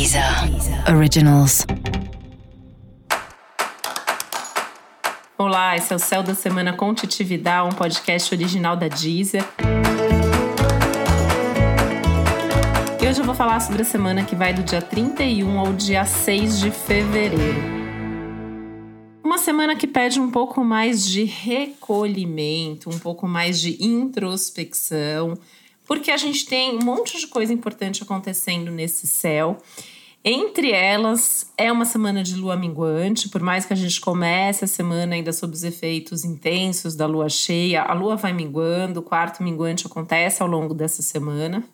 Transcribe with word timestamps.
Deezer 0.00 0.24
Originals. 0.96 1.66
Olá, 5.36 5.76
esse 5.76 5.92
é 5.92 5.96
o 5.96 5.98
Céu 5.98 6.22
da 6.22 6.34
Semana 6.34 6.72
com 6.72 6.94
Titividade, 6.94 7.68
um 7.68 7.76
podcast 7.76 8.34
original 8.34 8.78
da 8.78 8.88
Deezer. 8.88 9.44
E 12.98 13.06
hoje 13.06 13.20
eu 13.20 13.24
vou 13.26 13.34
falar 13.34 13.60
sobre 13.60 13.82
a 13.82 13.84
semana 13.84 14.24
que 14.24 14.34
vai 14.34 14.54
do 14.54 14.62
dia 14.62 14.80
31 14.80 15.58
ao 15.58 15.74
dia 15.74 16.06
6 16.06 16.60
de 16.60 16.70
fevereiro. 16.70 17.60
Uma 19.22 19.36
semana 19.36 19.76
que 19.76 19.86
pede 19.86 20.18
um 20.18 20.30
pouco 20.30 20.64
mais 20.64 21.06
de 21.06 21.24
recolhimento, 21.24 22.88
um 22.88 22.98
pouco 22.98 23.28
mais 23.28 23.60
de 23.60 23.76
introspecção, 23.84 25.36
porque 25.90 26.12
a 26.12 26.16
gente 26.16 26.46
tem 26.46 26.76
um 26.76 26.84
monte 26.84 27.18
de 27.18 27.26
coisa 27.26 27.52
importante 27.52 28.04
acontecendo 28.04 28.70
nesse 28.70 29.08
céu. 29.08 29.58
Entre 30.24 30.70
elas, 30.70 31.52
é 31.58 31.72
uma 31.72 31.84
semana 31.84 32.22
de 32.22 32.36
lua 32.36 32.56
minguante, 32.56 33.28
por 33.28 33.42
mais 33.42 33.66
que 33.66 33.72
a 33.72 33.76
gente 33.76 34.00
comece 34.00 34.64
a 34.64 34.68
semana 34.68 35.16
ainda 35.16 35.32
sob 35.32 35.52
os 35.52 35.64
efeitos 35.64 36.24
intensos 36.24 36.94
da 36.94 37.06
lua 37.06 37.28
cheia, 37.28 37.82
a 37.82 37.92
lua 37.92 38.14
vai 38.14 38.32
minguando, 38.32 39.00
o 39.00 39.02
quarto 39.02 39.42
minguante 39.42 39.84
acontece 39.84 40.40
ao 40.40 40.48
longo 40.48 40.74
dessa 40.74 41.02
semana. 41.02 41.64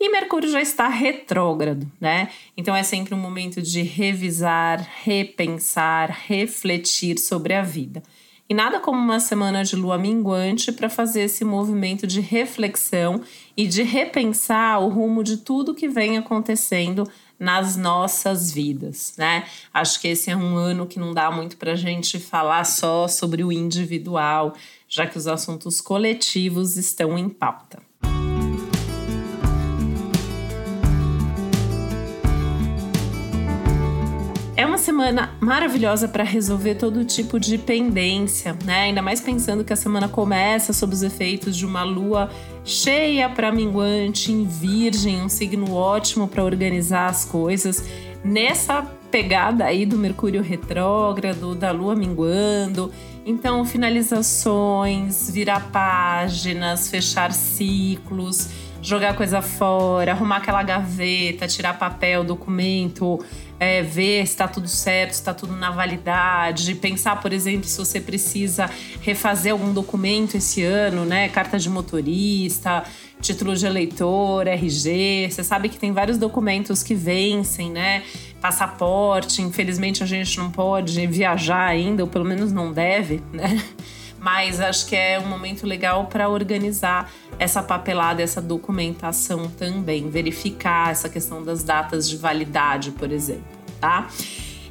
E 0.00 0.10
Mercúrio 0.10 0.50
já 0.50 0.60
está 0.60 0.88
retrógrado, 0.88 1.86
né? 2.00 2.30
Então 2.56 2.74
é 2.74 2.82
sempre 2.82 3.14
um 3.14 3.18
momento 3.18 3.62
de 3.62 3.82
revisar, 3.82 4.84
repensar, 5.04 6.10
refletir 6.26 7.16
sobre 7.16 7.54
a 7.54 7.62
vida. 7.62 8.02
E 8.50 8.54
nada 8.54 8.80
como 8.80 8.98
uma 8.98 9.20
semana 9.20 9.62
de 9.62 9.76
lua 9.76 9.96
minguante 9.96 10.72
para 10.72 10.90
fazer 10.90 11.20
esse 11.20 11.44
movimento 11.44 12.04
de 12.04 12.20
reflexão 12.20 13.22
e 13.56 13.64
de 13.64 13.84
repensar 13.84 14.80
o 14.80 14.88
rumo 14.88 15.22
de 15.22 15.36
tudo 15.36 15.72
que 15.72 15.88
vem 15.88 16.18
acontecendo 16.18 17.08
nas 17.38 17.76
nossas 17.76 18.50
vidas, 18.50 19.14
né? 19.16 19.46
Acho 19.72 20.00
que 20.00 20.08
esse 20.08 20.32
é 20.32 20.36
um 20.36 20.56
ano 20.56 20.84
que 20.84 20.98
não 20.98 21.14
dá 21.14 21.30
muito 21.30 21.56
para 21.56 21.74
a 21.74 21.76
gente 21.76 22.18
falar 22.18 22.64
só 22.64 23.06
sobre 23.06 23.44
o 23.44 23.52
individual, 23.52 24.52
já 24.88 25.06
que 25.06 25.16
os 25.16 25.28
assuntos 25.28 25.80
coletivos 25.80 26.76
estão 26.76 27.16
em 27.16 27.28
pauta. 27.28 27.89
Semana 34.80 35.36
maravilhosa 35.38 36.08
para 36.08 36.24
resolver 36.24 36.74
todo 36.74 37.04
tipo 37.04 37.38
de 37.38 37.56
pendência, 37.56 38.56
né? 38.64 38.82
Ainda 38.82 39.00
mais 39.00 39.20
pensando 39.20 39.62
que 39.62 39.72
a 39.72 39.76
semana 39.76 40.08
começa 40.08 40.72
sob 40.72 40.92
os 40.92 41.02
efeitos 41.02 41.56
de 41.56 41.64
uma 41.64 41.84
lua 41.84 42.28
cheia 42.64 43.28
para 43.28 43.52
minguante 43.52 44.32
em 44.32 44.44
Virgem, 44.44 45.22
um 45.22 45.28
signo 45.28 45.72
ótimo 45.72 46.26
para 46.26 46.42
organizar 46.42 47.06
as 47.06 47.24
coisas. 47.24 47.84
Nessa 48.24 48.82
pegada 49.10 49.64
aí 49.64 49.84
do 49.84 49.96
Mercúrio 49.96 50.42
retrógrado, 50.42 51.54
da 51.54 51.70
lua 51.70 51.94
minguando. 51.94 52.92
Então, 53.26 53.64
finalizações, 53.64 55.30
virar 55.30 55.70
páginas, 55.70 56.88
fechar 56.88 57.32
ciclos, 57.32 58.48
jogar 58.82 59.14
coisa 59.14 59.42
fora, 59.42 60.12
arrumar 60.12 60.38
aquela 60.38 60.62
gaveta, 60.62 61.46
tirar 61.46 61.78
papel, 61.78 62.24
documento, 62.24 63.22
é, 63.58 63.82
ver 63.82 64.26
se 64.26 64.32
está 64.32 64.48
tudo 64.48 64.68
certo, 64.68 65.12
se 65.12 65.20
está 65.20 65.34
tudo 65.34 65.54
na 65.54 65.70
validade, 65.70 66.74
pensar, 66.74 67.20
por 67.20 67.32
exemplo, 67.32 67.64
se 67.68 67.78
você 67.78 68.00
precisa 68.00 68.70
refazer 69.02 69.52
algum 69.52 69.72
documento 69.72 70.36
esse 70.36 70.62
ano, 70.62 71.04
né? 71.04 71.28
Carta 71.28 71.58
de 71.58 71.68
motorista, 71.68 72.84
título 73.20 73.54
de 73.54 73.66
eleitor, 73.66 74.46
RG. 74.46 75.28
Você 75.30 75.44
sabe 75.44 75.68
que 75.68 75.78
tem 75.78 75.92
vários 75.92 76.16
documentos 76.16 76.82
que 76.82 76.94
vencem, 76.94 77.70
né? 77.70 78.02
Passaporte, 78.40 79.42
infelizmente 79.42 80.02
a 80.02 80.06
gente 80.06 80.38
não 80.38 80.50
pode 80.50 81.06
viajar 81.06 81.66
ainda, 81.66 82.02
ou 82.02 82.08
pelo 82.08 82.24
menos 82.24 82.50
não 82.50 82.72
deve, 82.72 83.22
né? 83.30 83.62
Mas 84.20 84.60
acho 84.60 84.86
que 84.86 84.94
é 84.94 85.18
um 85.18 85.26
momento 85.26 85.66
legal 85.66 86.06
para 86.06 86.28
organizar 86.28 87.10
essa 87.38 87.62
papelada, 87.62 88.22
essa 88.22 88.40
documentação 88.40 89.48
também, 89.48 90.10
verificar 90.10 90.90
essa 90.90 91.08
questão 91.08 91.42
das 91.42 91.64
datas 91.64 92.08
de 92.08 92.18
validade, 92.18 92.90
por 92.90 93.10
exemplo, 93.10 93.44
tá? 93.80 94.08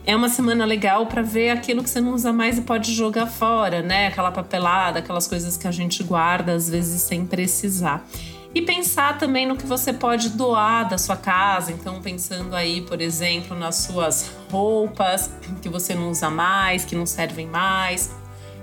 É 0.06 0.16
uma 0.16 0.30
semana 0.30 0.66
legal 0.66 1.08
para 1.08 1.22
ver 1.22 1.50
aquilo 1.50 1.84
que 1.84 1.90
você 1.90 2.00
não 2.00 2.14
usa 2.14 2.32
mais 2.32 2.58
e 2.58 2.62
pode 2.62 2.94
jogar 2.94 3.26
fora, 3.26 3.82
né? 3.82 4.08
Aquela 4.08 4.32
papelada, 4.32 5.00
aquelas 5.00 5.28
coisas 5.28 5.58
que 5.58 5.68
a 5.68 5.72
gente 5.72 6.04
guarda 6.04 6.54
às 6.54 6.70
vezes 6.70 7.02
sem 7.02 7.26
precisar. 7.26 8.08
E 8.54 8.62
pensar 8.64 9.20
também 9.20 9.46
no 9.46 9.56
que 9.56 9.68
você 9.68 9.94
pode 9.94 10.30
doar 10.30 10.90
da 10.90 10.98
sua 10.98 11.16
casa. 11.16 11.72
Então, 11.72 12.02
pensando 12.02 12.56
aí, 12.56 12.82
por 12.82 13.00
exemplo, 13.00 13.56
nas 13.56 13.76
suas 13.76 14.32
roupas 14.52 15.30
que 15.62 15.70
você 15.70 15.94
não 15.94 16.10
usa 16.10 16.32
mais, 16.32 16.84
que 16.84 16.96
não 16.96 17.06
servem 17.06 17.46
mais. 17.46 18.12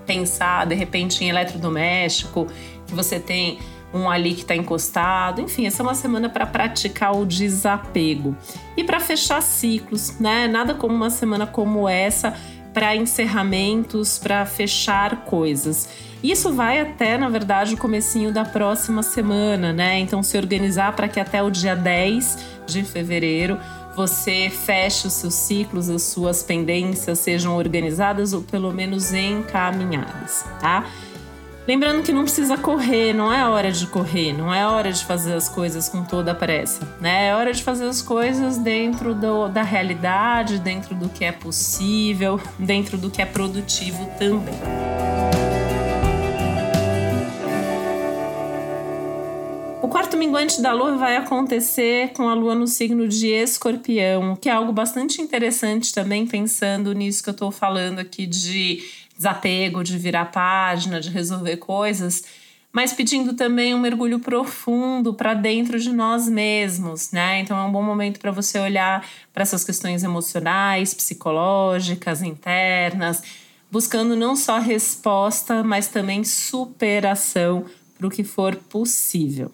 Pensar, 0.07 0.67
de 0.67 0.75
repente, 0.75 1.25
em 1.25 1.29
eletrodoméstico, 1.29 2.47
que 2.87 2.95
você 2.95 3.19
tem 3.19 3.59
um 3.93 4.11
ali 4.11 4.35
que 4.35 4.43
está 4.43 4.55
encostado. 4.55 5.41
Enfim, 5.41 5.67
essa 5.67 5.83
é 5.83 5.85
uma 5.85 5.95
semana 5.95 6.29
para 6.29 6.47
praticar 6.47 7.17
o 7.17 7.25
desapego 7.25 8.37
e 8.77 8.85
para 8.85 9.01
fechar 9.01 9.41
ciclos, 9.43 10.19
né? 10.19 10.47
Nada 10.47 10.75
como 10.75 10.95
uma 10.95 11.11
semana 11.11 11.47
como 11.47 11.89
essa 11.89 12.35
para 12.73 12.95
encerramentos, 12.95 14.19
para 14.19 14.45
fechar 14.45 15.25
coisas. 15.25 15.89
Isso 16.23 16.53
vai 16.53 16.81
até, 16.81 17.17
na 17.17 17.29
verdade, 17.29 17.75
o 17.75 17.79
comecinho 17.79 18.33
da 18.33 18.45
próxima 18.45 19.03
semana, 19.03 19.73
né? 19.73 19.99
Então 19.99 20.23
se 20.23 20.37
organizar 20.37 20.95
para 20.95 21.09
que 21.09 21.19
até 21.19 21.43
o 21.43 21.51
dia 21.51 21.75
10 21.75 22.39
de 22.67 22.83
fevereiro 22.83 23.59
você 23.97 24.51
feche 24.51 25.07
os 25.07 25.15
seus 25.15 25.35
ciclos, 25.35 25.89
as 25.89 26.03
suas 26.03 26.43
pendências 26.43 27.19
sejam 27.19 27.57
organizadas 27.57 28.35
ou 28.35 28.43
pelo 28.43 28.71
menos 28.71 29.15
encaminhadas, 29.15 30.45
tá? 30.61 30.87
Lembrando 31.67 32.05
que 32.05 32.13
não 32.13 32.23
precisa 32.23 32.57
correr, 32.57 33.13
não 33.13 33.33
é 33.33 33.45
hora 33.49 33.73
de 33.73 33.89
correr, 33.89 34.33
não 34.33 34.55
é 34.55 34.65
hora 34.65 34.93
de 34.93 35.05
fazer 35.05 35.33
as 35.33 35.49
coisas 35.49 35.89
com 35.89 36.05
toda 36.05 36.31
a 36.31 36.35
pressa, 36.35 36.87
né? 37.01 37.29
É 37.29 37.35
hora 37.35 37.53
de 37.53 37.63
fazer 37.63 37.87
as 37.87 38.01
coisas 38.01 38.59
dentro 38.59 39.15
do, 39.15 39.49
da 39.49 39.63
realidade, 39.63 40.61
dentro 40.61 40.95
do 40.95 41.09
que 41.09 41.25
é 41.25 41.33
possível, 41.33 42.39
dentro 42.57 42.97
do 42.97 43.11
que 43.11 43.21
é 43.21 43.27
produtivo 43.27 44.07
também. 44.17 44.86
Quarto 50.17 50.19
minguante 50.19 50.63
da 50.63 50.73
lua 50.73 50.97
vai 50.97 51.17
acontecer 51.17 52.13
com 52.15 52.29
a 52.29 52.35
lua 52.35 52.55
no 52.55 52.67
signo 52.67 53.07
de 53.07 53.29
escorpião, 53.29 54.35
que 54.35 54.49
é 54.49 54.53
algo 54.53 54.73
bastante 54.73 55.21
interessante 55.21 55.93
também, 55.93 56.27
pensando 56.27 56.93
nisso 56.95 57.23
que 57.23 57.29
eu 57.29 57.33
estou 57.33 57.51
falando 57.51 57.99
aqui 57.99 58.27
de 58.27 58.83
desapego, 59.15 59.85
de 59.85 59.99
virar 59.99 60.27
página, 60.27 61.01
de 61.01 61.11
resolver 61.11 61.59
coisas, 61.59 62.25
mas 62.73 62.93
pedindo 62.93 63.35
também 63.35 63.75
um 63.75 63.79
mergulho 63.79 64.19
profundo 64.19 65.13
para 65.13 65.35
dentro 65.35 65.79
de 65.79 65.93
nós 65.93 66.29
mesmos, 66.29 67.11
né? 67.13 67.41
Então 67.41 67.59
é 67.59 67.63
um 67.63 67.73
bom 67.73 67.83
momento 67.83 68.19
para 68.19 68.31
você 68.31 68.59
olhar 68.59 69.07
para 69.35 69.43
essas 69.43 69.65
questões 69.65 70.03
emocionais, 70.03 70.95
psicológicas, 70.95 72.23
internas, 72.23 73.23
buscando 73.71 74.17
não 74.17 74.35
só 74.35 74.59
resposta, 74.59 75.63
mas 75.63 75.89
também 75.89 76.25
superação 76.25 77.67
para 77.99 78.07
o 78.07 78.11
que 78.11 78.25
for 78.25 78.57
possível. 78.57 79.51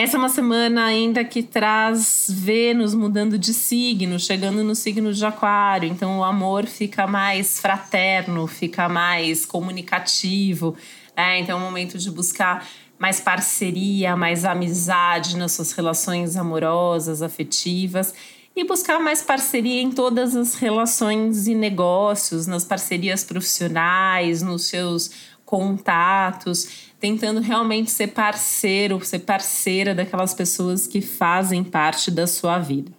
Essa 0.00 0.16
é 0.16 0.18
uma 0.18 0.28
semana 0.28 0.84
ainda 0.84 1.24
que 1.24 1.42
traz 1.42 2.26
Vênus 2.30 2.94
mudando 2.94 3.36
de 3.36 3.52
signo, 3.52 4.16
chegando 4.16 4.62
no 4.62 4.72
signo 4.72 5.12
de 5.12 5.26
Aquário. 5.26 5.88
Então 5.88 6.20
o 6.20 6.22
amor 6.22 6.66
fica 6.66 7.04
mais 7.04 7.58
fraterno, 7.58 8.46
fica 8.46 8.88
mais 8.88 9.44
comunicativo. 9.44 10.76
Né? 11.16 11.40
Então 11.40 11.58
é 11.58 11.60
um 11.60 11.64
momento 11.64 11.98
de 11.98 12.12
buscar 12.12 12.64
mais 12.96 13.20
parceria, 13.20 14.14
mais 14.14 14.44
amizade 14.44 15.36
nas 15.36 15.50
suas 15.50 15.72
relações 15.72 16.36
amorosas, 16.36 17.20
afetivas 17.20 18.14
e 18.54 18.62
buscar 18.62 19.00
mais 19.00 19.20
parceria 19.20 19.82
em 19.82 19.90
todas 19.90 20.36
as 20.36 20.54
relações 20.54 21.48
e 21.48 21.56
negócios, 21.56 22.46
nas 22.46 22.64
parcerias 22.64 23.24
profissionais, 23.24 24.42
nos 24.42 24.68
seus 24.68 25.10
contatos 25.44 26.87
tentando 27.00 27.40
realmente 27.40 27.90
ser 27.90 28.08
parceiro, 28.08 29.04
ser 29.04 29.20
parceira 29.20 29.94
daquelas 29.94 30.34
pessoas 30.34 30.86
que 30.86 31.00
fazem 31.00 31.62
parte 31.62 32.10
da 32.10 32.26
sua 32.26 32.58
vida. 32.58 32.90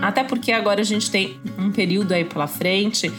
Até 0.00 0.22
porque 0.22 0.52
agora 0.52 0.82
a 0.82 0.84
gente 0.84 1.10
tem 1.10 1.40
um 1.58 1.72
período 1.72 2.12
aí 2.12 2.24
pela 2.24 2.46
frente 2.46 3.10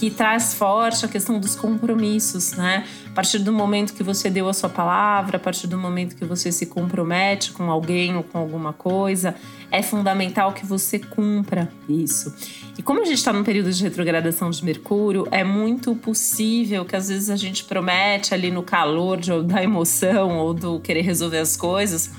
que 0.00 0.10
traz 0.10 0.54
forte 0.54 1.04
a 1.04 1.08
questão 1.08 1.38
dos 1.38 1.54
compromissos, 1.54 2.52
né? 2.52 2.86
A 3.10 3.10
partir 3.10 3.38
do 3.38 3.52
momento 3.52 3.92
que 3.92 4.02
você 4.02 4.30
deu 4.30 4.48
a 4.48 4.54
sua 4.54 4.70
palavra, 4.70 5.36
a 5.36 5.38
partir 5.38 5.66
do 5.66 5.76
momento 5.76 6.16
que 6.16 6.24
você 6.24 6.50
se 6.50 6.64
compromete 6.64 7.52
com 7.52 7.70
alguém 7.70 8.16
ou 8.16 8.22
com 8.22 8.38
alguma 8.38 8.72
coisa, 8.72 9.34
é 9.70 9.82
fundamental 9.82 10.54
que 10.54 10.64
você 10.64 10.98
cumpra 10.98 11.70
isso. 11.86 12.34
E 12.78 12.82
como 12.82 13.02
a 13.02 13.04
gente 13.04 13.18
está 13.18 13.30
num 13.30 13.44
período 13.44 13.70
de 13.70 13.82
retrogradação 13.82 14.48
de 14.48 14.64
Mercúrio, 14.64 15.28
é 15.30 15.44
muito 15.44 15.94
possível 15.94 16.82
que 16.86 16.96
às 16.96 17.10
vezes 17.10 17.28
a 17.28 17.36
gente 17.36 17.64
promete 17.64 18.32
ali 18.32 18.50
no 18.50 18.62
calor 18.62 19.20
de, 19.20 19.42
da 19.42 19.62
emoção 19.62 20.38
ou 20.38 20.54
do 20.54 20.80
querer 20.80 21.02
resolver 21.02 21.40
as 21.40 21.58
coisas, 21.58 22.10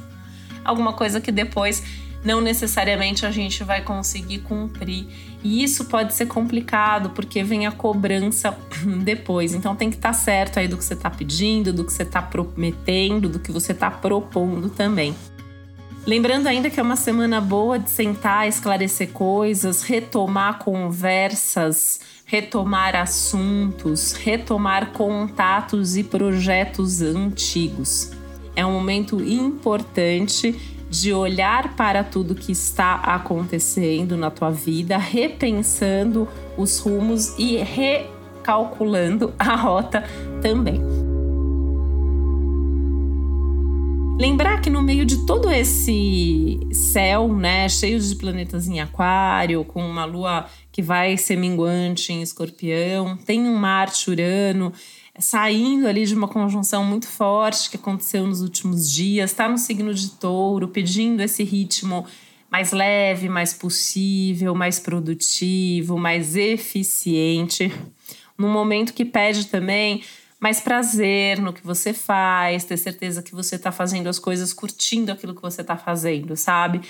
alguma 0.63 0.93
coisa 0.93 1.19
que 1.19 1.31
depois 1.31 1.81
não 2.23 2.39
necessariamente 2.39 3.25
a 3.25 3.31
gente 3.31 3.63
vai 3.63 3.81
conseguir 3.81 4.39
cumprir. 4.39 5.07
E 5.43 5.63
isso 5.63 5.85
pode 5.85 6.13
ser 6.13 6.27
complicado, 6.27 7.09
porque 7.11 7.43
vem 7.43 7.65
a 7.65 7.71
cobrança 7.71 8.55
depois. 9.03 9.53
Então 9.53 9.75
tem 9.75 9.89
que 9.89 9.95
estar 9.95 10.09
tá 10.09 10.13
certo 10.13 10.59
aí 10.59 10.67
do 10.67 10.77
que 10.77 10.83
você 10.83 10.93
está 10.93 11.09
pedindo, 11.09 11.73
do 11.73 11.83
que 11.83 11.91
você 11.91 12.03
está 12.03 12.21
prometendo, 12.21 13.27
do 13.27 13.39
que 13.39 13.51
você 13.51 13.71
está 13.71 13.89
propondo 13.89 14.69
também. 14.69 15.15
Lembrando 16.05 16.47
ainda 16.47 16.67
que 16.69 16.79
é 16.79 16.83
uma 16.83 16.95
semana 16.95 17.39
boa 17.39 17.77
de 17.77 17.89
sentar, 17.89 18.47
esclarecer 18.47 19.11
coisas, 19.11 19.83
retomar 19.83 20.57
conversas, 20.57 21.99
retomar 22.25 22.95
assuntos, 22.95 24.13
retomar 24.13 24.93
contatos 24.93 25.95
e 25.95 26.03
projetos 26.03 27.03
antigos. 27.03 28.11
É 28.55 28.65
um 28.65 28.73
momento 28.73 29.21
importante 29.23 30.70
de 30.91 31.13
olhar 31.13 31.73
para 31.73 32.03
tudo 32.03 32.35
que 32.35 32.51
está 32.51 32.95
acontecendo 32.95 34.17
na 34.17 34.29
tua 34.29 34.51
vida, 34.51 34.97
repensando 34.97 36.27
os 36.57 36.79
rumos 36.79 37.33
e 37.39 37.55
recalculando 37.55 39.33
a 39.39 39.55
rota 39.55 40.03
também. 40.41 40.81
Lembrar 44.19 44.61
que 44.61 44.69
no 44.69 44.83
meio 44.83 45.05
de 45.05 45.25
todo 45.25 45.49
esse 45.49 46.59
céu, 46.71 47.33
né, 47.33 47.67
cheio 47.69 47.97
de 47.97 48.13
planetas 48.15 48.67
em 48.67 48.81
aquário, 48.81 49.63
com 49.63 49.83
uma 49.83 50.03
lua 50.03 50.45
que 50.71 50.81
vai 50.81 51.17
ser 51.17 51.37
minguante 51.37 52.11
em 52.11 52.21
escorpião, 52.21 53.17
tem 53.17 53.41
um 53.41 53.55
Marte 53.55 54.11
Urano 54.11 54.73
saindo 55.19 55.87
ali 55.87 56.05
de 56.05 56.15
uma 56.15 56.27
conjunção 56.27 56.83
muito 56.83 57.07
forte 57.07 57.69
que 57.69 57.77
aconteceu 57.77 58.25
nos 58.25 58.41
últimos 58.41 58.91
dias, 58.91 59.31
está 59.31 59.47
no 59.47 59.57
signo 59.57 59.93
de 59.93 60.11
touro, 60.11 60.67
pedindo 60.67 61.21
esse 61.21 61.43
ritmo 61.43 62.05
mais 62.49 62.71
leve, 62.71 63.29
mais 63.29 63.53
possível, 63.53 64.53
mais 64.53 64.79
produtivo, 64.79 65.97
mais 65.97 66.35
eficiente. 66.35 67.71
Num 68.37 68.51
momento 68.51 68.93
que 68.93 69.05
pede 69.05 69.47
também 69.47 70.03
mais 70.39 70.59
prazer 70.59 71.39
no 71.39 71.53
que 71.53 71.63
você 71.63 71.93
faz, 71.93 72.63
ter 72.63 72.75
certeza 72.75 73.21
que 73.21 73.33
você 73.33 73.55
está 73.55 73.71
fazendo 73.71 74.07
as 74.07 74.17
coisas 74.17 74.51
curtindo 74.51 75.11
aquilo 75.11 75.35
que 75.35 75.41
você 75.41 75.61
está 75.61 75.77
fazendo, 75.77 76.35
sabe? 76.35 76.81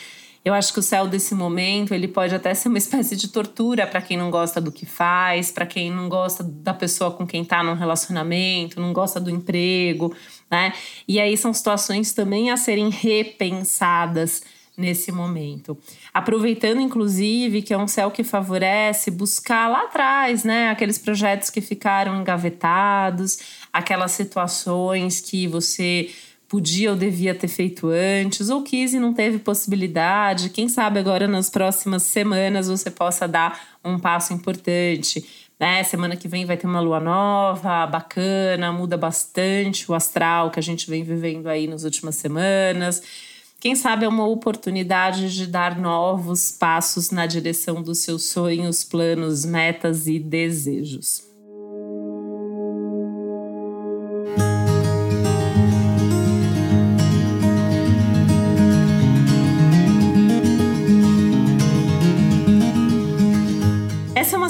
Eu 0.44 0.56
acho 0.56 0.74
que 0.74 0.80
o 0.80 0.84
céu 0.84 1.08
desse 1.08 1.36
momento, 1.36 1.94
ele 1.94 2.08
pode 2.08 2.34
até 2.34 2.54
ser 2.54 2.68
uma 2.68 2.78
espécie 2.80 3.16
de 3.16 3.28
tortura 3.28 3.86
para 3.86 4.02
quem 4.02 4.18
não 4.18 4.32
gosta 4.32 4.60
do 4.60 4.72
que 4.72 4.88
faz, 4.88 5.52
para 5.52 5.68
quem 5.68 5.92
não 5.92 6.10
gosta 6.10 6.44
da 6.44 6.74
pessoa 6.74 7.12
com 7.12 7.28
quem 7.28 7.44
está 7.44 7.64
num 7.64 7.76
relacionamento, 7.76 8.82
não 8.82 8.92
gosta 8.92 9.20
do 9.20 9.30
emprego, 9.30 10.16
né? 10.50 10.74
E 11.08 11.20
aí 11.20 11.38
são 11.38 11.54
situações 11.54 12.12
também 12.12 12.50
a 12.50 12.58
serem 12.58 12.90
repensadas 12.90 14.42
nesse 14.76 15.12
momento. 15.12 15.78
Aproveitando, 16.14 16.82
inclusive, 16.82 17.62
que 17.62 17.74
é 17.74 17.78
um 17.78 17.88
céu 17.88 18.10
que 18.10 18.24
favorece 18.24 19.12
buscar 19.12 19.68
lá 19.68 19.84
atrás, 19.84 20.44
né? 20.44 20.70
Aqueles 20.70 20.98
projetos 20.98 21.52
que 21.52 21.62
ficaram 21.62 22.20
engavetados, 22.20 23.40
aquelas 23.72 24.12
situações 24.12 25.22
que 25.22 25.48
você 25.48 26.10
podia 26.52 26.92
ou 26.92 26.98
devia 26.98 27.34
ter 27.34 27.48
feito 27.48 27.88
antes, 27.88 28.50
ou 28.50 28.62
quis 28.62 28.94
e 28.94 29.00
não 29.00 29.14
teve 29.14 29.40
possibilidade. 29.40 30.50
Quem 30.50 30.68
sabe 30.68 31.00
agora 31.00 31.26
nas 31.26 31.50
próximas 31.50 32.04
semanas 32.04 32.68
você 32.68 32.92
possa 32.92 33.26
dar 33.26 33.78
um 33.82 33.98
passo 33.98 34.34
importante. 34.34 35.26
Né? 35.58 35.82
Semana 35.86 36.18
que 36.18 36.28
vem 36.28 36.44
vai 36.44 36.58
ter 36.58 36.68
uma 36.68 36.82
lua 36.82 37.00
nova, 37.00 37.88
bacana, 37.88 38.70
muda 38.74 38.98
bastante 38.98 39.90
o 39.90 39.96
astral 39.96 40.52
que 40.52 40.60
a 40.60 40.64
gente 40.64 40.90
vem 40.90 41.06
vivendo 41.06 41.48
aí 41.48 41.68
nas 41.68 41.86
últimas 41.86 42.16
semanas. 42.16 43.02
Quem 43.58 43.74
sabe 43.74 44.04
é 44.04 44.10
uma 44.10 44.28
oportunidade 44.28 45.34
de 45.34 45.48
dar 45.48 45.80
novos 45.80 46.52
passos 46.52 47.12
na 47.12 47.26
direção 47.28 47.82
dos 47.82 48.00
seus 48.00 48.24
sonhos, 48.24 48.84
planos, 48.84 49.46
metas 49.46 50.06
e 50.06 50.20
desejos. 50.20 51.31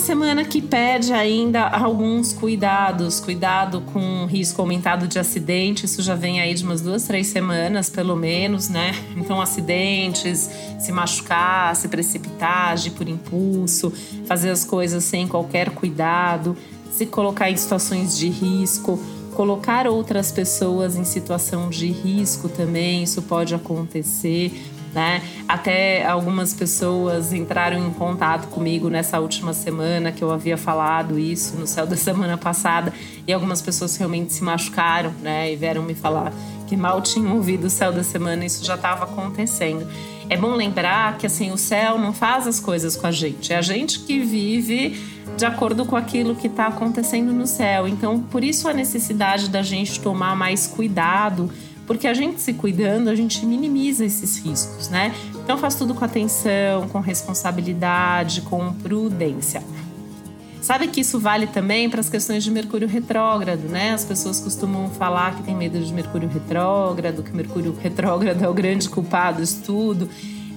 Semana 0.02 0.44
que 0.44 0.62
pede 0.62 1.14
ainda 1.14 1.68
alguns 1.68 2.34
cuidados, 2.34 3.20
cuidado 3.20 3.82
com 3.94 4.26
risco 4.26 4.60
aumentado 4.62 5.08
de 5.08 5.20
acidente, 5.20 5.86
isso 5.86 6.02
já 6.02 6.16
vem 6.16 6.42
aí 6.42 6.54
de 6.54 6.64
umas 6.64 6.82
duas, 6.82 7.04
três 7.04 7.28
semanas, 7.28 7.90
pelo 7.90 8.16
menos, 8.16 8.68
né? 8.68 8.94
Então, 9.16 9.40
acidentes, 9.40 10.50
se 10.80 10.92
machucar, 10.92 11.76
se 11.76 11.88
precipitar, 11.88 12.70
agir 12.70 12.92
por 12.92 13.08
impulso, 13.08 13.94
fazer 14.26 14.50
as 14.50 14.66
coisas 14.66 15.04
sem 15.04 15.28
qualquer 15.28 15.70
cuidado, 15.70 16.58
se 16.92 17.06
colocar 17.06 17.52
em 17.52 17.56
situações 17.56 18.18
de 18.18 18.28
risco, 18.28 19.00
colocar 19.36 19.88
outras 19.88 20.32
pessoas 20.32 20.96
em 20.96 21.06
situação 21.06 21.70
de 21.70 21.88
risco 21.88 22.50
também, 22.50 23.04
isso 23.04 23.22
pode 23.22 23.56
acontecer 23.56 24.52
né? 24.94 25.22
Até 25.48 26.06
algumas 26.06 26.54
pessoas 26.54 27.32
entraram 27.34 27.78
em 27.78 27.92
contato 27.92 28.48
comigo 28.48 28.90
nessa 28.90 29.20
última 29.20 29.54
semana 29.54 30.12
que 30.12 30.24
eu 30.24 30.32
havia 30.32 30.58
falado 30.58 31.18
isso 31.18 31.56
no 31.58 31.66
céu 31.66 31.86
da 31.88 31.96
semana 31.98 32.38
passada 32.38 32.94
e 33.28 33.32
algumas 33.32 33.62
pessoas 33.62 33.96
realmente 33.96 34.34
se 34.34 34.44
machucaram, 34.44 35.12
né? 35.22 35.52
E 35.52 35.56
vieram 35.56 35.84
me 35.84 35.96
falar 35.96 36.34
que 36.68 36.78
mal 36.78 37.02
tinham 37.02 37.36
ouvido 37.36 37.66
o 37.66 37.70
céu 37.70 37.92
da 37.92 38.04
semana, 38.04 38.46
isso 38.46 38.64
já 38.64 38.76
estava 38.76 39.04
acontecendo. 39.04 39.88
É 40.30 40.38
bom 40.38 40.56
lembrar 40.56 41.18
que 41.18 41.28
assim 41.28 41.52
o 41.52 41.58
céu 41.58 41.98
não 41.98 42.14
faz 42.14 42.48
as 42.48 42.60
coisas 42.60 42.96
com 42.96 43.06
a 43.06 43.12
gente, 43.12 43.52
é 43.52 43.58
a 43.58 43.62
gente 43.62 44.00
que 44.00 44.20
vive 44.22 44.98
de 45.36 45.46
acordo 45.46 45.86
com 45.86 45.96
aquilo 45.96 46.36
que 46.36 46.48
está 46.48 46.68
acontecendo 46.68 47.34
no 47.34 47.46
céu. 47.46 47.88
Então, 47.88 48.22
por 48.22 48.44
isso 48.44 48.70
a 48.70 48.74
necessidade 48.74 49.50
da 49.50 49.62
gente 49.62 50.00
tomar 50.00 50.36
mais 50.36 50.68
cuidado 50.68 51.52
porque 51.86 52.08
a 52.08 52.14
gente 52.14 52.40
se 52.42 52.54
cuidando, 52.54 53.10
a 53.10 53.16
gente 53.16 53.46
minimiza 53.46 54.06
esses 54.06 54.38
riscos, 54.38 54.90
né? 54.90 55.14
Então 55.44 55.58
faz 55.58 55.76
tudo 55.76 55.94
com 55.94 56.06
atenção, 56.06 56.88
com 56.90 57.00
responsabilidade, 57.00 58.42
com 58.42 58.74
prudência. 58.74 59.64
Sabe 60.62 60.88
que 60.88 61.02
isso 61.02 61.20
vale 61.20 61.48
também 61.48 61.90
para 61.90 62.00
as 62.00 62.08
questões 62.08 62.44
de 62.44 62.52
Mercúrio 62.52 62.88
retrógrado, 62.88 63.68
né? 63.68 63.94
As 63.94 64.06
pessoas 64.06 64.40
costumam 64.40 64.90
falar 64.92 65.36
que 65.36 65.44
tem 65.44 65.56
medo 65.56 65.80
de 65.80 65.92
Mercúrio 65.92 66.30
retrógrado, 66.30 67.24
que 67.24 67.36
Mercúrio 67.36 67.76
retrógrado 67.82 68.44
é 68.44 68.48
o 68.48 68.54
grande 68.54 68.88
culpado 68.88 69.42
disso 69.42 69.62
tudo. 69.66 70.08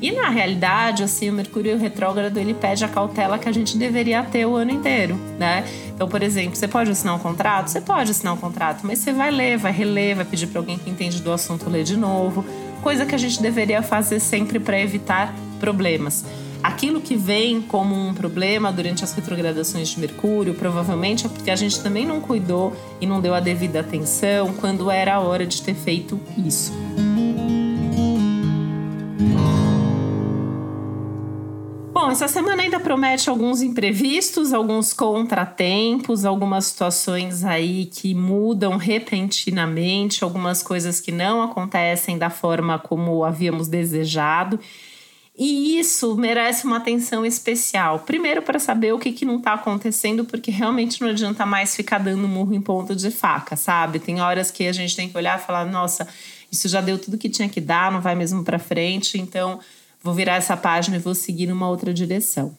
E 0.01 0.13
na 0.13 0.29
realidade, 0.29 1.03
assim, 1.03 1.31
o 1.31 1.33
Mercúrio 1.33 1.79
retrógrado 1.79 2.37
ele 2.37 2.53
pede 2.53 2.85
a 2.85 2.89
cautela 2.89 3.39
que 3.39 3.49
a 3.49 3.53
gente 3.53 3.77
deveria 3.77 4.23
ter 4.23 4.47
o 4.47 4.55
ano 4.55 4.71
inteiro, 4.71 5.19
né? 5.39 5.65
Então, 5.95 6.09
por 6.09 6.23
exemplo, 6.23 6.57
você 6.57 6.69
pode 6.69 6.91
assinar 6.91 7.15
um 7.15 7.19
contrato? 7.19 7.69
Você 7.69 7.81
pode 7.81 8.11
assinar 8.11 8.35
um 8.35 8.37
contrato, 8.37 8.81
mas 8.85 8.99
você 8.99 9.13
vai 9.13 9.31
ler, 9.31 9.57
vai 9.57 9.73
reler, 9.73 10.17
vai 10.17 10.25
pedir 10.25 10.49
para 10.49 10.61
alguém 10.61 10.79
que 10.79 10.91
entende 10.91 11.23
do 11.23 11.33
assunto 11.33 11.71
ler 11.71 11.85
de 11.85 11.97
novo. 11.97 12.45
Coisa 12.83 13.07
que 13.07 13.15
a 13.15 13.19
gente 13.19 13.41
deveria 13.41 13.83
fazer 13.83 14.21
sempre 14.21 14.59
para 14.59 14.79
evitar 14.79 15.35
problemas. 15.59 16.25
Aquilo 16.63 17.01
que 17.01 17.15
vem 17.15 17.61
como 17.61 17.95
um 17.95 18.15
problema 18.15 18.73
durante 18.73 19.05
as 19.05 19.13
retrogradações 19.13 19.89
de 19.91 20.01
Mercúrio, 20.01 20.55
provavelmente 20.55 21.27
é 21.27 21.29
porque 21.29 21.51
a 21.51 21.57
gente 21.57 21.79
também 21.83 22.07
não 22.07 22.21
cuidou 22.21 22.75
e 23.01 23.07
não 23.07 23.21
deu 23.21 23.35
a 23.35 23.41
devida 23.41 23.81
atenção 23.81 24.55
quando 24.55 24.91
era 24.91 25.15
a 25.15 25.21
hora 25.21 25.47
de 25.47 25.61
ter 25.61 25.75
feito 25.75 26.19
isso. 26.39 26.73
Essa 32.14 32.28
semana 32.28 32.62
ainda 32.62 32.78
promete 32.78 33.28
alguns 33.28 33.61
imprevistos, 33.61 34.52
alguns 34.52 34.92
contratempos, 34.92 36.25
algumas 36.25 36.66
situações 36.66 37.42
aí 37.42 37.87
que 37.87 38.14
mudam 38.14 38.76
repentinamente, 38.76 40.23
algumas 40.23 40.62
coisas 40.62 41.00
que 41.00 41.11
não 41.11 41.42
acontecem 41.42 42.16
da 42.16 42.30
forma 42.30 42.78
como 42.78 43.25
havíamos 43.25 43.66
desejado. 43.66 44.61
E 45.37 45.76
isso 45.80 46.14
merece 46.14 46.64
uma 46.64 46.76
atenção 46.76 47.26
especial. 47.26 47.99
Primeiro, 47.99 48.42
para 48.42 48.61
saber 48.61 48.94
o 48.94 48.99
que, 49.00 49.11
que 49.11 49.25
não 49.25 49.38
está 49.38 49.54
acontecendo, 49.54 50.25
porque 50.25 50.52
realmente 50.52 51.00
não 51.00 51.09
adianta 51.09 51.44
mais 51.44 51.75
ficar 51.75 51.99
dando 51.99 52.28
murro 52.28 52.54
em 52.54 52.61
ponto 52.61 52.94
de 52.94 53.11
faca, 53.11 53.56
sabe? 53.56 53.99
Tem 53.99 54.21
horas 54.21 54.52
que 54.52 54.68
a 54.68 54.73
gente 54.73 54.94
tem 54.94 55.09
que 55.09 55.16
olhar 55.16 55.37
e 55.37 55.42
falar: 55.42 55.64
nossa, 55.64 56.06
isso 56.50 56.68
já 56.68 56.80
deu 56.80 56.97
tudo 56.97 57.18
que 57.18 57.28
tinha 57.28 57.49
que 57.49 57.61
dar, 57.61 57.90
não 57.90 58.00
vai 58.00 58.14
mesmo 58.14 58.44
para 58.44 58.61
frente. 58.61 59.21
Então, 59.21 59.59
vou 60.05 60.13
virar 60.13 60.37
essa 60.37 60.57
página 60.57 60.97
e 60.97 61.01
vou 61.01 61.15
seguir 61.15 61.47
numa 61.47 61.69
outra 61.69 61.93
direção. 61.93 62.55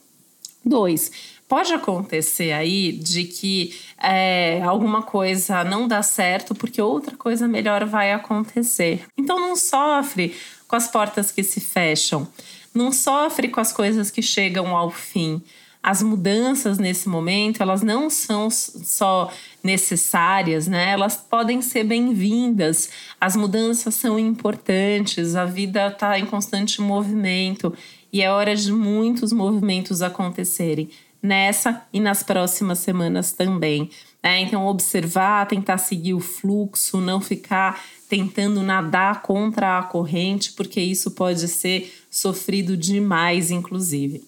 Dois, 0.66 1.12
pode 1.48 1.72
acontecer 1.72 2.52
aí 2.52 2.92
de 2.92 3.26
que 3.26 3.80
é, 4.02 4.64
alguma 4.64 5.04
coisa 5.04 5.64
não 5.64 5.88
dá 5.88 6.02
certo 6.02 6.56
porque 6.56 6.82
outra 6.82 7.16
coisa 7.16 7.48
melhor 7.48 7.86
vai 7.86 8.12
acontecer. 8.12 9.04
Então 9.16 9.40
não 9.40 9.56
sofre 9.56 10.36
com 10.68 10.76
as 10.76 10.88
portas 10.88 11.32
que 11.32 11.44
se 11.44 11.62
fecham, 11.62 12.28
não 12.74 12.92
sofre 12.92 13.48
com 13.48 13.62
as 13.62 13.72
coisas 13.72 14.10
que 14.10 14.24
chegam 14.24 14.76
ao 14.76 14.90
fim 14.90 15.42
as 15.86 16.02
mudanças 16.02 16.80
nesse 16.80 17.08
momento, 17.08 17.62
elas 17.62 17.84
não 17.84 18.10
são 18.10 18.50
só 18.50 19.32
necessárias, 19.64 20.66
né? 20.68 20.90
Elas 20.90 21.16
podem 21.16 21.62
ser 21.62 21.84
bem-vindas. 21.84 22.90
As 23.22 23.36
mudanças 23.36 23.94
são 23.94 24.18
importantes, 24.18 25.36
a 25.36 25.46
vida 25.46 25.86
está 25.86 26.18
em 26.18 26.26
constante 26.26 26.82
movimento 26.82 27.72
e 28.12 28.24
é 28.24 28.32
hora 28.32 28.56
de 28.56 28.72
muitos 28.72 29.32
movimentos 29.32 30.02
acontecerem 30.02 30.90
nessa 31.22 31.86
e 31.94 32.00
nas 32.00 32.24
próximas 32.24 32.80
semanas 32.80 33.32
também. 33.32 33.92
Né? 34.24 34.42
Então, 34.42 34.66
observar, 34.66 35.46
tentar 35.46 35.78
seguir 35.78 36.16
o 36.16 36.20
fluxo, 36.20 37.00
não 37.00 37.22
ficar 37.22 37.80
tentando 38.10 38.64
nadar 38.64 39.22
contra 39.22 39.78
a 39.78 39.84
corrente, 39.84 40.54
porque 40.54 40.82
isso 40.82 41.12
pode 41.12 41.48
ser 41.48 41.94
sofrido 42.10 42.76
demais, 42.76 43.52
inclusive. 43.52 44.24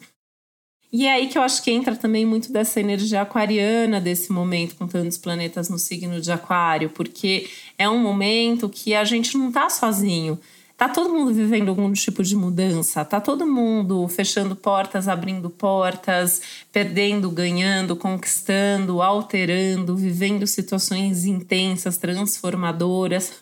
E 0.91 1.05
é 1.05 1.13
aí 1.13 1.27
que 1.27 1.37
eu 1.37 1.41
acho 1.41 1.61
que 1.61 1.69
entra 1.69 1.95
também 1.95 2.25
muito 2.25 2.51
dessa 2.51 2.79
energia 2.79 3.21
aquariana 3.21 3.99
desse 3.99 4.31
momento, 4.31 4.75
com 4.75 4.87
tantos 4.87 5.17
planetas 5.17 5.69
no 5.69 5.77
signo 5.77 6.21
de 6.21 6.31
Aquário, 6.31 6.89
porque 6.89 7.49
é 7.77 7.89
um 7.89 7.99
momento 7.99 8.69
que 8.69 8.95
a 8.95 9.03
gente 9.03 9.37
não 9.37 9.51
tá 9.51 9.69
sozinho. 9.69 10.39
Tá 10.77 10.87
todo 10.87 11.11
mundo 11.11 11.33
vivendo 11.33 11.69
algum 11.69 11.91
tipo 11.91 12.23
de 12.23 12.35
mudança, 12.35 13.03
tá 13.03 13.19
todo 13.19 13.47
mundo 13.47 14.07
fechando 14.07 14.55
portas, 14.55 15.07
abrindo 15.07 15.49
portas, 15.49 16.41
perdendo, 16.71 17.31
ganhando, 17.31 17.95
conquistando, 17.95 19.01
alterando, 19.01 19.97
vivendo 19.97 20.45
situações 20.45 21.25
intensas, 21.25 21.97
transformadoras. 21.97 23.33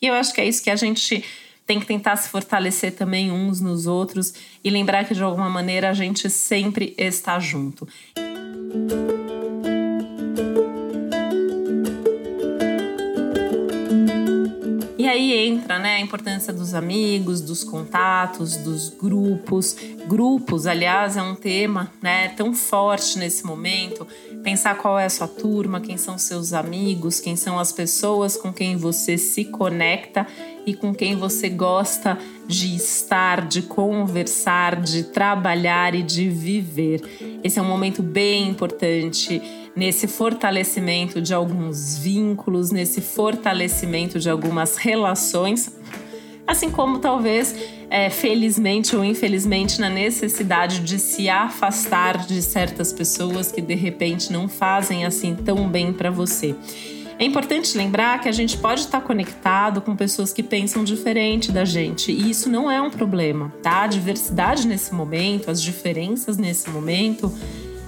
E 0.00 0.06
eu 0.06 0.14
acho 0.14 0.32
que 0.32 0.40
é 0.40 0.46
isso 0.46 0.62
que 0.62 0.70
a 0.70 0.76
gente 0.76 1.24
tem 1.66 1.80
que 1.80 1.86
tentar 1.86 2.16
se 2.16 2.28
fortalecer 2.28 2.94
também 2.94 3.32
uns 3.32 3.60
nos 3.60 3.86
outros 3.86 4.32
e 4.62 4.70
lembrar 4.70 5.04
que 5.04 5.14
de 5.14 5.22
alguma 5.22 5.50
maneira 5.50 5.90
a 5.90 5.94
gente 5.94 6.30
sempre 6.30 6.94
está 6.96 7.38
junto. 7.40 7.86
E 14.98 15.08
aí 15.08 15.46
entra 15.46 15.78
né, 15.78 15.96
a 15.96 16.00
importância 16.00 16.52
dos 16.52 16.74
amigos, 16.74 17.40
dos 17.40 17.62
contatos, 17.62 18.56
dos 18.56 18.88
grupos. 18.88 19.76
Grupos, 20.08 20.66
aliás, 20.66 21.16
é 21.16 21.22
um 21.22 21.34
tema 21.34 21.92
né, 22.02 22.28
tão 22.30 22.52
forte 22.54 23.18
nesse 23.18 23.44
momento. 23.44 24.06
Pensar 24.46 24.76
qual 24.76 24.96
é 24.96 25.06
a 25.06 25.10
sua 25.10 25.26
turma, 25.26 25.80
quem 25.80 25.96
são 25.96 26.16
seus 26.16 26.52
amigos, 26.52 27.18
quem 27.18 27.34
são 27.34 27.58
as 27.58 27.72
pessoas 27.72 28.36
com 28.36 28.52
quem 28.52 28.76
você 28.76 29.18
se 29.18 29.46
conecta 29.46 30.24
e 30.64 30.72
com 30.72 30.94
quem 30.94 31.16
você 31.16 31.48
gosta 31.48 32.16
de 32.46 32.76
estar, 32.76 33.44
de 33.44 33.62
conversar, 33.62 34.80
de 34.80 35.02
trabalhar 35.02 35.96
e 35.96 36.02
de 36.04 36.28
viver. 36.28 37.02
Esse 37.42 37.58
é 37.58 37.62
um 37.62 37.66
momento 37.66 38.04
bem 38.04 38.48
importante 38.48 39.42
nesse 39.74 40.06
fortalecimento 40.06 41.20
de 41.20 41.34
alguns 41.34 41.98
vínculos, 41.98 42.70
nesse 42.70 43.00
fortalecimento 43.00 44.20
de 44.20 44.30
algumas 44.30 44.76
relações, 44.76 45.76
assim 46.46 46.70
como 46.70 46.98
talvez, 46.98 47.54
é, 47.90 48.08
felizmente 48.08 48.94
ou 48.94 49.04
infelizmente, 49.04 49.80
na 49.80 49.90
necessidade 49.90 50.80
de 50.80 50.98
se 50.98 51.28
afastar 51.28 52.26
de 52.26 52.40
certas 52.40 52.92
pessoas 52.92 53.50
que 53.50 53.60
de 53.60 53.74
repente 53.74 54.32
não 54.32 54.48
fazem 54.48 55.04
assim 55.04 55.34
tão 55.34 55.68
bem 55.68 55.92
para 55.92 56.10
você. 56.10 56.54
É 57.18 57.24
importante 57.24 57.78
lembrar 57.78 58.20
que 58.20 58.28
a 58.28 58.32
gente 58.32 58.58
pode 58.58 58.82
estar 58.82 59.00
conectado 59.00 59.80
com 59.80 59.96
pessoas 59.96 60.34
que 60.34 60.42
pensam 60.42 60.84
diferente 60.84 61.50
da 61.50 61.64
gente, 61.64 62.12
e 62.12 62.28
isso 62.28 62.50
não 62.50 62.70
é 62.70 62.80
um 62.80 62.90
problema, 62.90 63.50
tá? 63.62 63.84
A 63.84 63.86
diversidade 63.86 64.66
nesse 64.66 64.94
momento, 64.94 65.50
as 65.50 65.62
diferenças 65.62 66.36
nesse 66.36 66.68
momento, 66.68 67.32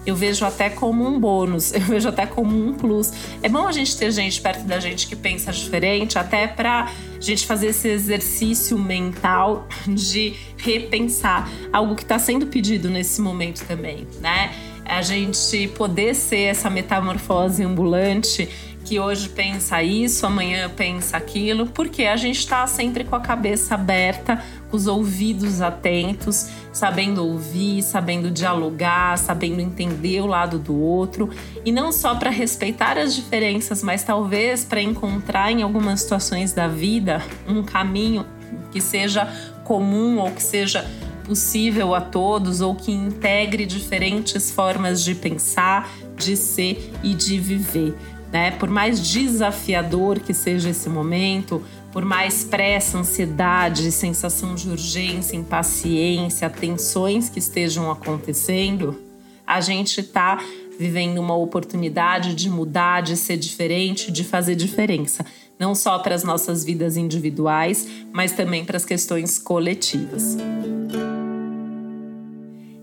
eu 0.08 0.16
vejo 0.16 0.42
até 0.46 0.70
como 0.70 1.06
um 1.06 1.20
bônus, 1.20 1.70
eu 1.74 1.82
vejo 1.82 2.08
até 2.08 2.24
como 2.24 2.56
um 2.56 2.72
plus. 2.72 3.12
É 3.42 3.48
bom 3.48 3.66
a 3.66 3.72
gente 3.72 3.94
ter 3.96 4.10
gente 4.10 4.40
perto 4.40 4.64
da 4.64 4.80
gente 4.80 5.06
que 5.06 5.14
pensa 5.14 5.52
diferente, 5.52 6.18
até 6.18 6.46
para 6.46 6.84
a 6.84 7.20
gente 7.20 7.46
fazer 7.46 7.68
esse 7.68 7.88
exercício 7.88 8.78
mental 8.78 9.68
de 9.86 10.34
repensar 10.56 11.50
algo 11.70 11.94
que 11.94 12.02
está 12.02 12.18
sendo 12.18 12.46
pedido 12.46 12.88
nesse 12.88 13.20
momento 13.20 13.66
também, 13.66 14.06
né? 14.20 14.50
A 14.82 15.02
gente 15.02 15.68
poder 15.68 16.14
ser 16.14 16.44
essa 16.44 16.70
metamorfose 16.70 17.62
ambulante 17.62 18.48
que 18.86 18.98
hoje 18.98 19.28
pensa 19.28 19.82
isso, 19.82 20.24
amanhã 20.24 20.70
pensa 20.74 21.18
aquilo, 21.18 21.66
porque 21.66 22.04
a 22.04 22.16
gente 22.16 22.38
está 22.38 22.66
sempre 22.66 23.04
com 23.04 23.14
a 23.14 23.20
cabeça 23.20 23.74
aberta, 23.74 24.42
com 24.70 24.76
os 24.78 24.86
ouvidos 24.86 25.60
atentos, 25.60 26.48
sabendo 26.72 27.26
ouvir, 27.26 27.82
sabendo 27.82 28.30
dialogar, 28.30 29.18
sabendo 29.18 29.60
entender 29.60 30.20
o 30.20 30.26
lado 30.26 30.58
do 30.58 30.78
outro, 30.78 31.30
e 31.64 31.72
não 31.72 31.90
só 31.92 32.14
para 32.14 32.30
respeitar 32.30 32.98
as 32.98 33.14
diferenças, 33.14 33.82
mas 33.82 34.02
talvez 34.02 34.64
para 34.64 34.80
encontrar 34.80 35.50
em 35.50 35.62
algumas 35.62 36.02
situações 36.02 36.52
da 36.52 36.68
vida 36.68 37.22
um 37.46 37.62
caminho 37.62 38.24
que 38.70 38.80
seja 38.80 39.26
comum 39.64 40.18
ou 40.18 40.30
que 40.30 40.42
seja 40.42 40.88
possível 41.24 41.94
a 41.94 42.00
todos 42.00 42.62
ou 42.62 42.74
que 42.74 42.90
integre 42.90 43.66
diferentes 43.66 44.50
formas 44.50 45.04
de 45.04 45.14
pensar, 45.14 45.90
de 46.16 46.34
ser 46.36 46.90
e 47.02 47.14
de 47.14 47.38
viver. 47.38 47.94
Né? 48.32 48.50
Por 48.52 48.68
mais 48.68 49.00
desafiador 49.06 50.20
que 50.20 50.32
seja 50.32 50.70
esse 50.70 50.88
momento, 50.88 51.62
por 51.92 52.04
mais 52.04 52.44
pressa, 52.44 52.98
ansiedade, 52.98 53.90
sensação 53.90 54.54
de 54.54 54.68
urgência, 54.68 55.36
impaciência, 55.36 56.50
tensões 56.50 57.28
que 57.28 57.38
estejam 57.38 57.90
acontecendo, 57.90 59.00
a 59.46 59.60
gente 59.60 60.00
está 60.00 60.38
vivendo 60.78 61.18
uma 61.18 61.34
oportunidade 61.34 62.34
de 62.34 62.48
mudar, 62.48 63.00
de 63.00 63.16
ser 63.16 63.36
diferente, 63.36 64.12
de 64.12 64.22
fazer 64.22 64.54
diferença. 64.54 65.24
Não 65.58 65.74
só 65.74 65.98
para 65.98 66.14
as 66.14 66.22
nossas 66.22 66.62
vidas 66.62 66.96
individuais, 66.96 67.88
mas 68.12 68.32
também 68.32 68.64
para 68.64 68.76
as 68.76 68.84
questões 68.84 69.38
coletivas. 69.38 70.36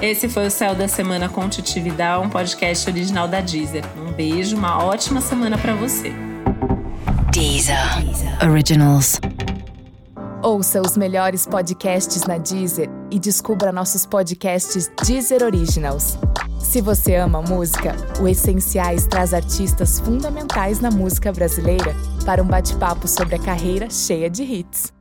Esse 0.05 0.29
foi 0.29 0.45
o 0.45 0.51
Céu 0.51 0.75
da 0.75 0.88
Semana 0.88 1.27
com 1.27 1.50
Titividade, 1.50 2.24
um 2.24 2.29
podcast 2.29 2.88
original 2.88 3.27
da 3.27 3.41
Deezer. 3.41 3.83
Um 3.97 4.13
beijo, 4.13 4.55
uma 4.55 4.85
ótima 4.85 5.19
semana 5.19 5.57
para 5.57 5.74
você. 5.74 6.13
Deezer. 7.31 7.75
Originals. 8.47 9.19
Ouça 10.43 10.79
os 10.79 10.95
melhores 10.95 11.47
podcasts 11.47 12.21
na 12.27 12.38
Deezer 12.38 12.88
e 13.09 13.17
descubra 13.17 13.71
nossos 13.71 14.05
podcasts 14.05 14.91
Deezer 15.03 15.41
Originals. 15.41 16.19
Se 16.59 16.81
você 16.81 17.15
ama 17.15 17.41
música, 17.41 17.95
o 18.21 18.27
Essenciais 18.27 19.07
traz 19.07 19.33
artistas 19.33 20.00
fundamentais 20.00 20.79
na 20.79 20.91
música 20.91 21.31
brasileira 21.33 21.95
para 22.24 22.43
um 22.43 22.47
bate-papo 22.47 23.07
sobre 23.07 23.38
a 23.38 23.39
carreira 23.39 23.89
cheia 23.89 24.29
de 24.29 24.43
hits. 24.43 24.94